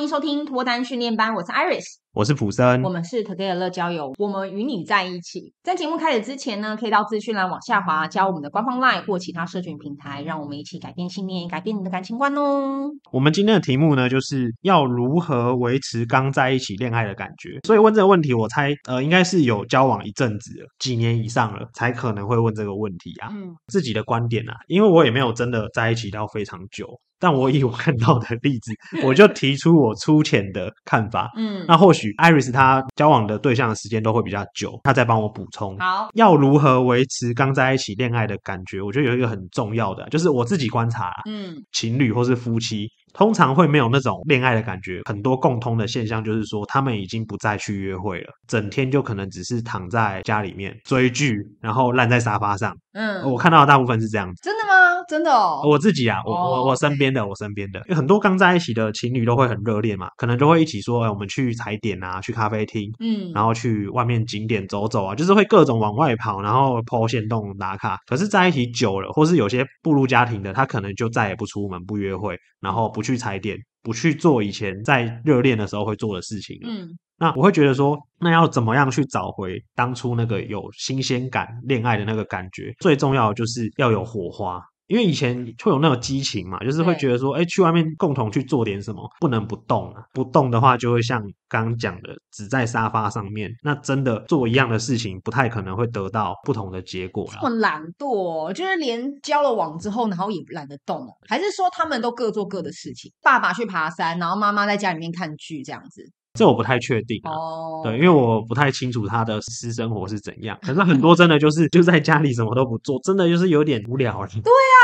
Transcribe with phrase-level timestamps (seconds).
[0.00, 1.84] 欢迎收听脱单训练班，我是 Iris。
[2.12, 5.52] 我是普森，我们是 Together 乐交友，我们与你在一起。
[5.62, 12.90] 在节目开始之前呢，可以到资讯栏往下滑，加我们的官方 LINE 或其他社群平台，让我们一起改变信念，改变你的感情观哦。
[13.12, 17.60] 我们今天的题目呢，就是要如何维持刚在一起恋爱的感觉。
[17.64, 23.28] 所以问这个问题，我猜呃，应该是有交往一阵子了，几年以上了，才可能会问这个问题啊。
[23.30, 26.88] 嗯，自己的观点啊，因为我也没有真的在一起到非常久。
[27.22, 28.72] 但我以我看到的例子，
[29.04, 31.28] 我就提出我粗浅的看法。
[31.36, 35.78] 嗯，那或许 Iris 她交往的对象的时间都会比较久，她再帮我补充。
[35.78, 38.80] 好，要如何维持刚在一起恋爱的感觉？
[38.80, 42.88] 我觉得有一个很重要的，就是我自己观察，嗯，情侣或是夫妻。
[43.12, 52.72] 通常会没有那种恋爱的感觉，很多共通的现象就是说，他们已经不再去约会了，整天就可能只是躺在家里面追剧，然后烂在沙发上。
[52.92, 54.40] 嗯，我看到的大部分是这样子。
[54.44, 54.69] 真的吗？
[55.10, 55.60] 真的哦。
[55.68, 67.98] 我自己啊，我我我身边的，我身边的，有很多刚在一起的情侣都会很热恋嘛，可能就会一起说，哎，我们去踩点啊，去咖啡厅，嗯，然后去外面景点走走啊，就是会各种往外跑，然后 po 限动打卡。
[68.06, 73.00] 可是在一起久了，或是有些步入家庭的，他可能就再也不出门，不约会，然后不。
[73.10, 76.56] 去踩点，不去做以前在热恋的时候会做的事情。
[76.62, 76.86] 嗯，
[77.18, 82.72] 那我会觉得说，那要怎么样去找回当初那个有新鲜感、恋爱的那个感觉？
[82.78, 84.62] 最重要的就是要有火花。
[84.90, 97.24] 因为以前会有那种激情嘛，就是会觉得说，哎，去外面共同去做点什么，不能不动啊，不动的话就会像刚刚讲的，只在沙发上面，那真的做一样的事情，不太可能会得到不同的结果。
[97.40, 103.12] 这么懒惰，就是连交了网之后，然后也懒得动，还是说他们都各做各的事情？
[103.22, 106.02] 爸爸去爬山，然后妈妈在家里面看剧，这样子。
[106.38, 107.84] 这我不太确定啊，oh.
[107.84, 110.56] 对，因为我不太清楚他的私生活是怎样。
[110.62, 114.28] 可是很多真的就是就在家里什么都不做，真的就是有点无聊了。
[114.38, 114.79] 对啊，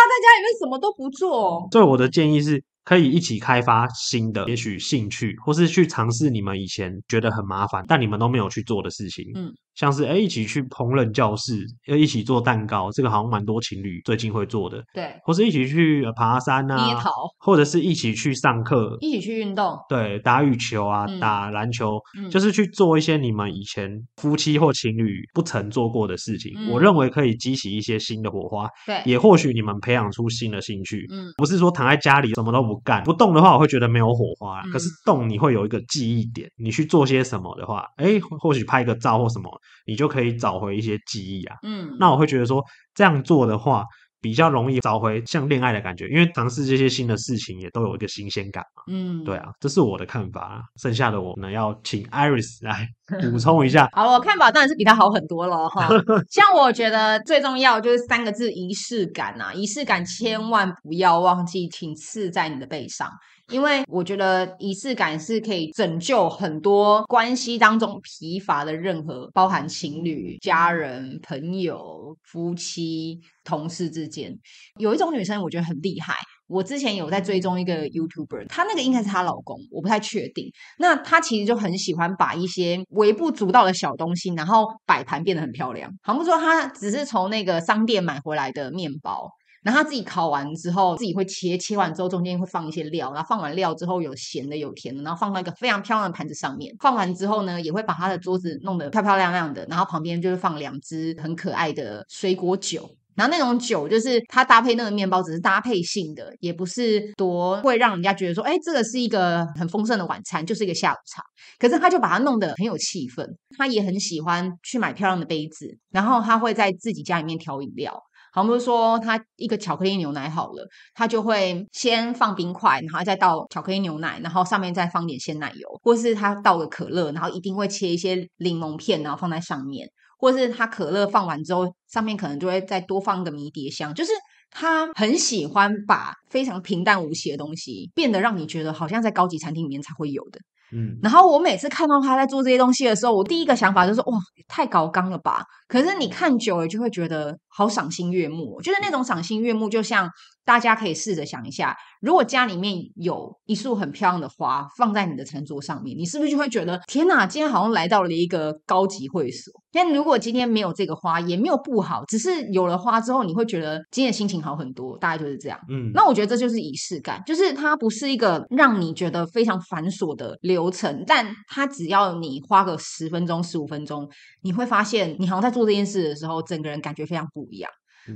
[0.47, 1.69] 在家里面什么都不做。
[1.72, 2.62] 所以我的建议是。
[2.86, 9.24] 可以一起开发新的，也许兴趣，或是去尝试你们以前觉得很麻烦，但你们都没有去做的事情。
[9.34, 14.83] 嗯，像是诶一起去烹饪教室，要一起做蛋糕，这个好像蛮多情侣最近会做的。
[14.95, 19.77] 对，或是一起去爬山啊，捏陶，或者是一起去上课，一起去运动。
[19.89, 26.53] 对，打羽球啊，嗯、打篮球，嗯、就是去做一些你们以前夫妻或情侣不曾做过的事情。
[26.57, 28.67] 嗯、我认为可以激起一些新的火花。
[28.87, 31.07] 对，也或许你们培养出新的兴趣。
[31.11, 32.77] 嗯，不是说躺在家里什么都不。
[32.87, 34.63] 干不动的话，我会觉得没有火花。
[34.70, 36.48] 可是动，你会有一个记忆点。
[36.57, 39.51] 你去做些什么的话，哎，或许拍个照或什么，
[39.86, 41.56] 你就可以找回一些记忆啊。
[41.62, 43.84] 嗯，那我会觉得说，这样做的话。
[44.18, 48.82] 比较容易找回像恋爱的感觉，因为尝试这些新的事情也都有一个新鲜感嘛。
[48.88, 50.40] 嗯，对啊，这是我的看法。
[50.40, 52.88] 啊剩下的我呢，要请 Iris 来
[53.30, 53.88] 补充一下。
[53.92, 55.88] 好，我看法当然是比他好很多了哈。
[56.28, 59.52] 像我觉得最重要就是三个字：仪式感啊！
[59.52, 63.08] 仪式感千万不要忘记，请刺在你的背上。
[63.52, 74.36] 因为我觉得仪式感是可以拯救很多关系当中疲乏的任何，包含情侣、家人、朋友、夫妻、同事之间。
[74.79, 76.14] 有一种女生我觉得很厉害，
[76.48, 80.51] 我之前有在追踪一个 YouTuber，她那个应该是她老公，我不太确定。
[80.78, 85.89] 那她其实就很喜欢把一些微不足道的小东西，然后摆盘变得很漂亮。
[86.02, 89.30] 好像说她只是从那个商店买回来的面包。
[89.66, 96.72] 然后他自己烤完之后，自己会切，切完之后中间会放一些料，然后放完料之后有咸的有甜的，然后放到一个非常漂亮的盘子上面。
[96.78, 102.88] 放完之后呢，也会把他的桌子弄得漂漂亮亮的，然后旁边就是放两支很可爱的水果酒。
[103.16, 111.22] 然后那种酒就是它搭配那个面包，只是搭配性的，也不是多会让人家觉得说，哎，这个是一个很丰盛的晚餐，就是一个下午茶。
[111.58, 113.27] 可是他就把它弄得很有气氛。
[113.56, 117.98] 他也很喜欢去买漂亮的杯子，然后他会在自己家里面调饮料。
[118.36, 129.88] 好，比如说他一个巧克力牛奶好了，他就会先放冰块，然后再倒巧克力牛奶，然后上面再放点鲜奶油，或是他倒个可乐，然后一定会切一些柠檬片，然后放在上面，
[130.19, 134.12] 或是他可乐放完之后，上面可能就会再多放个迷迭香，就是
[134.50, 140.38] 他很喜欢把非常平淡无奇的东西变得让你觉得好像在高级餐厅里面才会有的。
[140.72, 144.18] 嗯，然后我每次看到他在做这些东西的时候，我第一个想法就是哇，
[144.48, 145.44] 太高纲了吧？
[145.68, 150.10] 可是你看久了就会觉得好赏心悦目，就是那种赏心悦目，就像
[150.46, 159.52] 大家可以试着想一下，如果家里面有一束很漂亮的花放在你的餐桌上面，你是不是就会觉得天哪，今天好像来到了一个高级会所？
[159.72, 165.58] 但如果今天没有这个花，也没有不好，只是有了花之后，你会觉得今天心情好很多，大概就是这样。
[165.69, 174.08] 嗯，那我觉得这就是仪式感，就是它不是一个让你觉得非常繁琐的流程，但它只要你花个十分钟、十五分钟，
[174.43, 177.69] 你会发现你好像在做这件事的时候，整个人感觉非常不一样。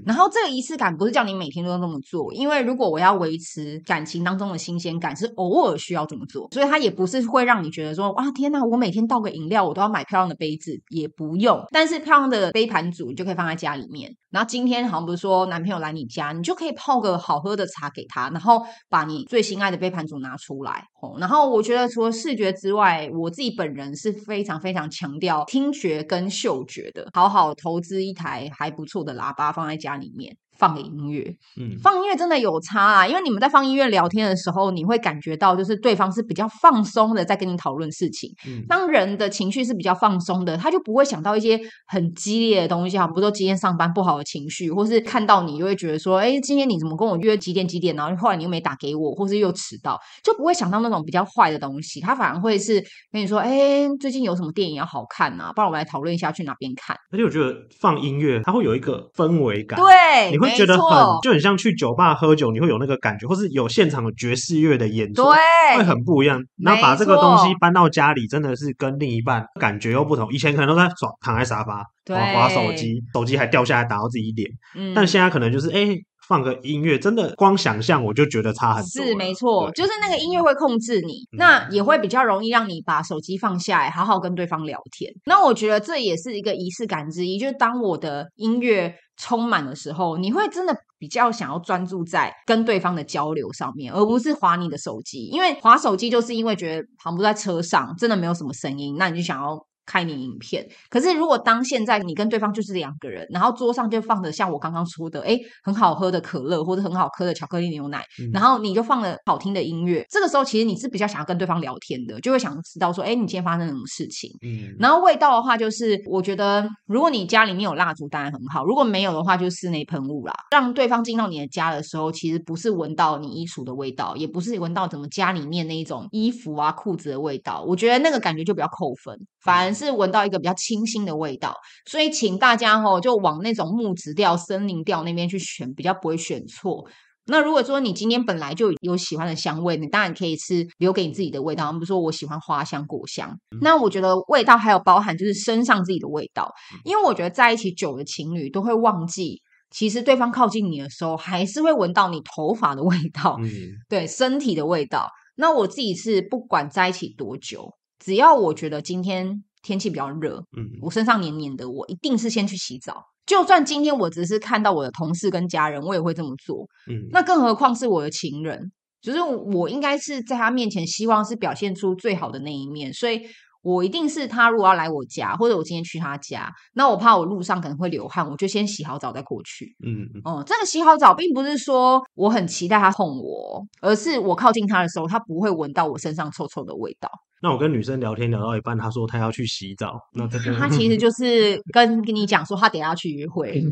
[0.07, 11.61] 然后这个仪式感不是叫你每天都要这么做，因为如果我要维持感情当中的新鲜感，是偶尔需要这么做，所以它也不是会让你觉得说，哇，天哪，我每天倒个饮料，我都要买漂亮的杯子，也不用。
[11.71, 14.15] 但是漂亮的杯盘组你就可以放在家里面。
[14.31, 20.85] 然后今天好像不是说男朋友来你家，你就可以泡个好喝的茶给他，然后把你最心爱的杯盘组拿出来。
[21.03, 30.37] 哦，然后我觉得除了视觉之外，我自己本人是非常非常强调听觉跟嗅觉的，好好投资一台还不错的喇叭放在家里面。
[30.61, 38.31] 放个音乐，嗯，放音乐真的有差啊，因为你们在放音乐聊天的时候，你会感觉到就是对方是比较放松的在跟你讨论事情。
[38.47, 55.51] 嗯，当人的情绪是比较放松的，他就不会想到一些很激烈的东西，哈，比如说今天上班不好的情绪，或是看到你就会觉得说，哎，今天你怎么跟我约几点几点，然后后来你又没打给我，或是又迟到，就不会想到那种比较坏的东西，他反而会是跟你说，哎，最近有什么电影要好看啊？
[55.55, 56.95] 不然我们来讨论一下去哪边看。
[57.11, 60.50] 而且我觉得放音乐，它会有一个氛围感，对，你会。
[60.56, 66.43] 觉得很就很像去酒吧喝酒，你会有那个感觉，或是有现场的爵士乐的演奏，对，会很不一样。
[66.62, 70.31] 然后把这个东西搬到家里，真的是跟另一半感觉又不同。
[70.32, 74.49] 以前可能都在耍躺在沙发，对，玩手机，手机还掉下来打到自己脸。
[74.76, 75.87] 嗯，但现在可能就是哎。
[75.87, 79.05] 欸放个音乐，真的光想象我就觉得差很多。
[79.05, 85.12] 是没错，就是那个音乐会控制你，嗯，那也会比较容易让你把手机放下来，好好跟对方聊天。
[85.27, 95.25] 那我觉得这也是一个仪式感之一，就是当我的音乐充满的时候，你会真的比较想要专注在跟对方的交流上面，而不是划你的手机。
[95.25, 99.61] 因为划手机就是因为觉得旁不在车上，真的没有什么声音，那你就想要。
[99.91, 114.31] 看你影片，可是如果当现在你跟对方就是两个人，然后桌上就放着像我刚刚说的，哎，很好喝的可乐或者很好喝的巧克力牛奶，嗯，然后你就放了好听的音乐，这个时候其实你是比较想要跟对方聊天的，就会想知道说，哎，你今天发生什么事情？
[114.43, 131.55] 嗯，然后味道的话，就是我觉得如果你家里面有蜡烛，当然很好；如果没有的话，就是室内喷雾啦，让对方进到你的家的时候，其实不是闻到你衣橱的味道，也不是闻到怎么家里面那一种衣服啊裤子的味道，我觉得那个感觉就比较扣分，反而是闻到一个比较清新的味道，
[131.87, 136.87] 所以请大家哦就往那种木质调、森林调那边去选，比较不会选错。
[137.27, 141.71] 那如果说你今天本来就有喜欢的香味，你当然可以吃留给你自己的味道。
[141.71, 149.41] 比如说我喜欢花香、果香，那我觉得味道还有包含就是身上自己的味道，因为我觉得在一起久的情侣都会忘记，
[149.71, 153.49] 其实对方靠近你的时候，还是会闻到你头发的味道，嗯，
[153.88, 155.06] 对，身体的味道。
[155.37, 157.73] 那我自己是不管在一起多久，
[158.05, 159.44] 只要我觉得今天。
[159.62, 163.03] 天气比较热，嗯，我身上黏黏的，我一定是先去洗澡。
[163.27, 167.09] 就算今天我只是看到我的同事跟家人，我也会这么做，嗯。
[167.12, 173.21] 那更何况是我的情人，就是我应该是在他面前，希望是表现出最好的那一面，所以
[173.62, 180.21] 我一定是他如果要来我家，或者我今天去他家，那我怕我路上可能会流汗，我就先洗好澡再过去，嗯嗯。
[180.25, 187.09] 哦，这个洗好澡并不是说我很期待他哄我，而是我靠近他的时候，他不会闻到我身上臭臭的味道。
[187.43, 189.99] 那我跟女生聊天聊到一半，她说她要去洗澡。
[190.15, 193.63] 那这个她其实就 是跟跟你讲说，她等下要去约会。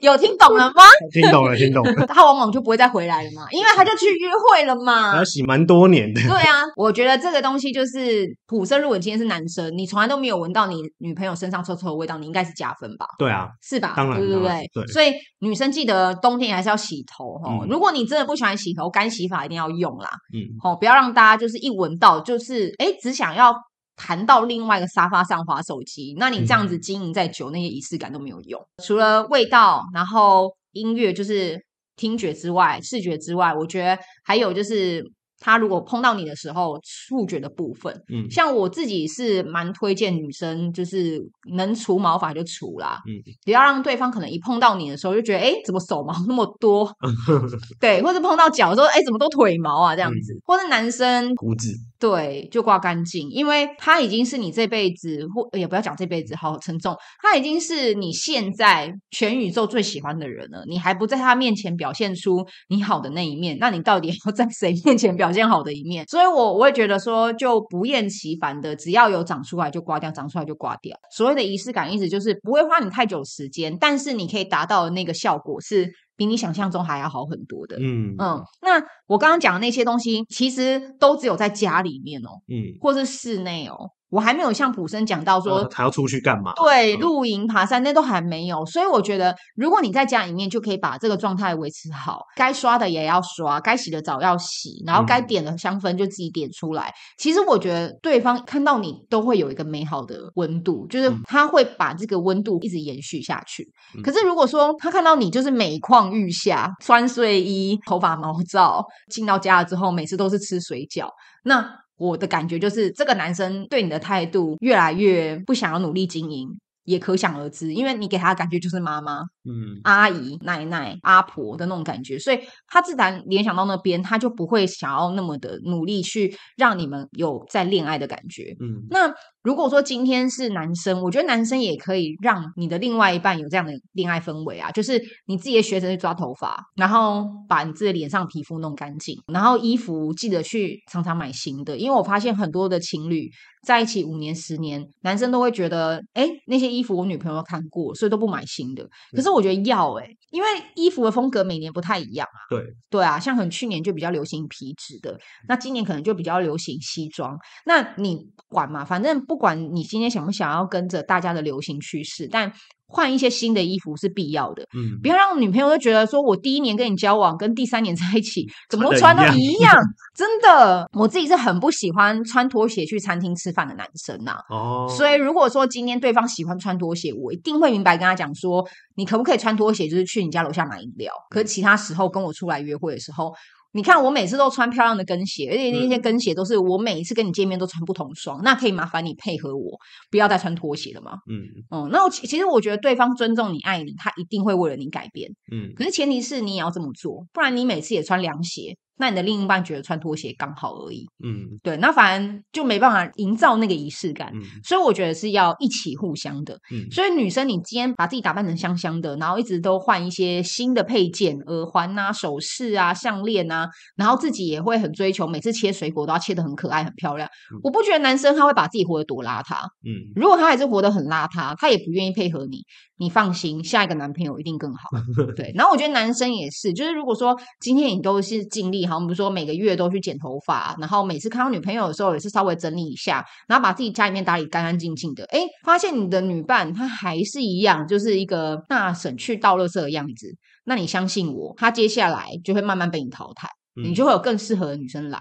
[0.00, 0.82] 有听懂了吗？
[1.12, 2.06] 听懂了，听懂了。
[2.06, 5.14] 她往往就不会再回来了嘛，因为她就去约会了嘛。
[5.16, 6.20] 要洗蛮多年的。
[6.22, 8.80] 对啊，我觉得这个东西就是普生。
[8.80, 13.06] 如果今天是男生，你从来都没有闻到你女朋友身上臭臭的味道，你应该是加分吧？
[13.18, 13.94] 对啊，是吧？
[13.96, 14.70] 当然，对对对。
[14.74, 14.86] 对。
[14.88, 17.68] 所以女生记得冬天还是要洗头哈、嗯。
[17.68, 20.08] 如果你真的不喜欢洗头，干洗法一定要用啦。
[20.34, 20.50] 嗯。
[20.60, 23.10] 好，不要让大家就是一闻到就是哎，只。
[23.12, 23.54] 想要
[23.96, 28.60] 弹到另外一个沙发上划手机，那你这样子经营再久，那些仪式感都没有用。
[28.82, 31.60] 除了味道，然后音乐就是
[31.96, 35.04] 听觉之外，视觉之外，我觉得还有就是。
[35.42, 41.18] 他如果碰到你的时候，触觉的部分，嗯，像我自己是蛮推荐女生，就是
[41.56, 46.94] 能除毛发就除啦，嗯，不要让对方可能一碰到你的时候就觉得，哎，怎么手毛那么多？
[47.80, 65.30] 对，或者碰到脚说，哎，怎么都腿毛啊这样子，嗯、或者男生胡子，对，就刮干净，因为它已经是你这辈子，或也不要讲这辈子，好沉重，他已经是你现在全宇宙最喜欢的人了，你还不在他面前表现出你好的那一面，那你到底 要在谁面前表？
[65.30, 70.96] 现好的一面，所以我我会觉得说，就不厌其烦的，只要有长出来就刮掉，长出来就刮掉。
[71.14, 75.88] 所谓的仪式感，意思就是不会花你太久时间，但是你可以达到的那个效果是
[76.20, 77.78] 比你想象中还要好很多的。
[77.80, 83.88] 嗯嗯，那我刚刚讲的那些东西，其实都只有在家里面哦，嗯，或是室内哦。
[84.10, 86.52] 我还没有像普生讲到说、呃、还要出去干嘛？
[86.56, 88.66] 对，露营、爬山那都还没有。
[88.66, 96.88] 所以我觉得，如果你在家里面就可以把这个状态维持好，该刷的也要刷，该洗的澡要洗，然后该点的香氛就自己点出来。
[96.88, 103.66] 嗯、其实我觉得对方看到你都会有一个美好的温度，就是他会把这个温度一直延续下去。
[103.96, 111.08] 嗯、可是如果说他看到你就是每况愈下，穿睡衣、头发毛躁，进到家了之后每次都是吃水饺，
[111.44, 111.64] 那
[112.00, 116.58] 我的感觉就是这个男生对你的态度越来越不想要努力经营。
[116.84, 128.56] 也可想而知，因为你给他的感觉就是妈妈、嗯、阿姨、奶奶、阿婆的那种感觉，所以他自然联想到那边，他就不会想要那么的努力去让你们有在恋爱的感觉。
[128.60, 129.12] 嗯，那。
[129.42, 143.30] 如果说今天是男生，我觉得男生也可以让你的另外一半有这样的恋爱氛围啊，就是你自己也学着去抓头发，然后把你自己脸上皮肤弄干净，然后衣服记得去常常买新的，因为我发现很多的情侣
[143.66, 148.86] 在一起五年、十年，男生都会觉得，哎，那些衣服我女朋友看过，所以都不买新的。
[149.16, 152.38] 可是我觉得要哎，因为衣服的风格每年不太一样啊。
[152.50, 155.16] 对对啊，像很去年就比较流行皮质的，
[155.48, 157.36] 那今年可能就比较流行西装。
[157.66, 158.18] 那你
[158.48, 159.10] 管嘛，反正。
[159.26, 162.52] 不管你今天想不想要跟着大家的流行趋势，但
[162.86, 164.64] 换一些新的衣服是必要的。
[164.76, 169.76] 嗯，不要让女朋友就觉得说，我第一年跟你交往，跟第三年在一起， 怎么穿都一样。
[170.16, 174.36] 真的，我自己是很不喜欢穿拖鞋去餐厅吃饭的男生呐。
[174.48, 181.12] 哦，所以如果说今天对方喜欢穿拖鞋，我一定会明白跟他讲说，你可不可以穿拖鞋，就是去你家楼下买饮料。
[181.30, 183.32] 可是其他时候跟我出来约会的时候。
[183.72, 188.40] 你看，我每次都穿漂亮的跟鞋，而且那些跟鞋都是我每一次跟你见面都穿不同双。
[188.40, 189.78] 嗯、那可以麻烦你配合我，
[190.10, 191.12] 不要再穿拖鞋了吗？
[191.28, 191.38] 嗯
[191.70, 195.30] 嗯，那我其实我觉得对方尊重你、爱你，他一定会为了你改变。
[195.52, 198.76] 嗯，可是前提是你也要这么做，不然你每次也穿凉鞋。
[199.00, 217.26] 那你的另一半觉得穿拖鞋刚好而已，嗯，对，那反正就没办法营造那个仪式感，嗯，所以我觉得是要一起互相的，嗯，所以女生你今天把自己打扮成香香的，然后一直都换一些新的配件，耳环啊、首饰啊、项链啊，然后自己也会很追求，每次切水果都要切的很可爱、很漂亮。
[217.54, 222.62] 嗯，我不觉得男生他会把自己活得多邋遢，嗯，如果他还是活得很邋遢，他也不愿意配合你。
[223.00, 224.90] 你放心，下一个男朋友一定更好。
[225.34, 240.26] 对，然后我觉得男生也是，就是如果说今天你都是尽力，好，比如说每个月都去剪头发，然后每次看到女朋友的时候也是稍微整理一下，然后把自己家里面打理干干净净的，哎，发现你的女伴她还是一样，就是一个大省去倒垃圾的样子，
[240.64, 243.48] 那你相信我，她接下来就会慢慢被你淘汰，
[243.82, 245.20] 你就会有更适合的女生来。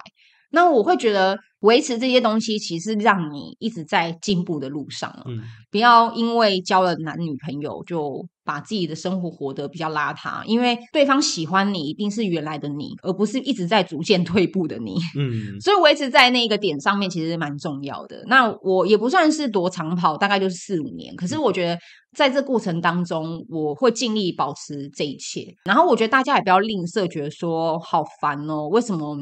[0.51, 5.23] 那我会觉得维持这些东西，其实让你一直在进步的路上了。
[5.27, 14.95] 嗯，不要因为交了男女朋友就把自己的生活活得比较邋遢，因为对方喜欢你一定是原来的你，而不是一直在逐渐退步的你。
[15.15, 18.23] 嗯，所以维持在那个点上面其实蛮重要的。
[18.27, 21.15] 那我也不算是多长跑，大概就是四五年。
[21.15, 21.77] 可是我觉得
[22.15, 25.45] 在这过程当中，我会尽力保持这一切。
[25.65, 29.17] 然后我觉得大家也不要吝啬，觉得说好烦哦，为什么？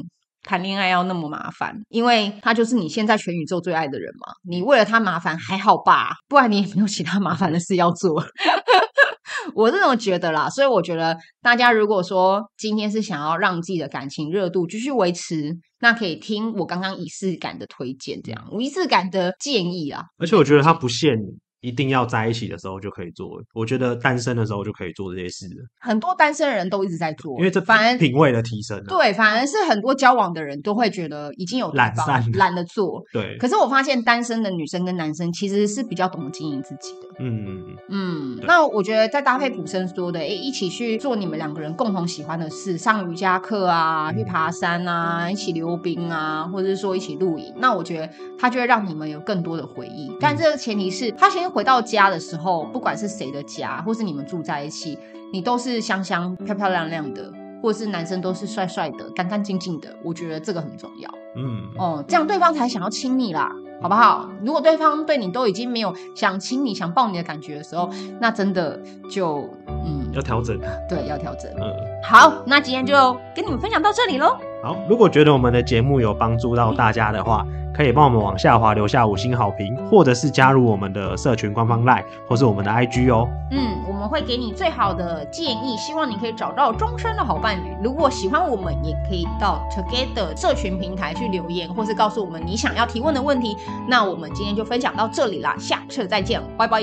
[0.48, 4.32] 谈恋爱要那么麻烦，因为他就是你现在全宇宙最爱的人嘛。
[4.48, 6.14] 你为了他麻烦还好吧？
[6.26, 8.24] 不然你也没有其他麻烦的事要做。
[9.54, 20.04] 我这种觉得啦，所以我觉得大家如果说今天是想要让自己的感情热度继续维持，那可以听我刚刚仪式感的推荐，这样仪式感的建议啊。
[20.18, 21.36] 而且我觉得他不限你。
[21.60, 25.46] 一定要在一起的时候就可以做，我觉得单身的时候就可以做这些事。
[25.80, 28.82] 很多单身的人都一直在做，因为这反而品味的提升。
[28.84, 33.02] 对，反而是很多交往的人都会觉得已经有懒散，懒得做。
[33.12, 33.36] 对。
[33.38, 37.08] 可是我发现单身的女生跟男生其实是比较懂得经营自己的。
[37.18, 38.38] 嗯嗯。
[38.46, 47.52] 那我觉得再搭配普生说的，哎，一起去做你们两个人共同喜欢的事，上瑜伽课啊，去爬山啊，一起溜冰啊，或者是说一起露营。
[47.56, 50.08] 那我觉得他就会让你们有更多的回忆。
[50.20, 51.58] 但这个前提是他先。
[51.58, 54.96] 回到家的时候，不管是谁的家，或是你们住在一起，
[55.32, 59.88] 你都是香香、漂漂亮亮的，或者是男生都是帅帅的、干干净净的。
[60.04, 61.10] 我觉得这个很重要。
[61.34, 63.50] 嗯，哦，这样对方才想要亲你啦，
[63.82, 64.30] 好不好？
[64.44, 67.90] 如果对方对你都已经没有想亲你、想抱你的感觉的时候，
[68.20, 70.56] 那真的就嗯，要调整。
[70.88, 71.50] 对，要调整。
[71.58, 71.74] 嗯，
[72.04, 74.36] 好，那今天就跟你们分享到这里喽。
[74.62, 77.44] 好，如果觉得我们的节目有帮助到大家的话，
[77.78, 83.28] 可以帮我们往下滑留下五星好评，或者是加入我们的社群官方 LINE 或是我们的 IG 哦。
[83.52, 87.70] 嗯，我们会给你最好的建议，希望你可以找到终身的好伴侣。
[87.80, 93.56] 如果喜欢我们，也可以到 Together 社群平台去留言，或是告诉我们你想要提问的问题。
[93.86, 96.82] 那我们今天就分享到这里啦，下次再见，拜拜。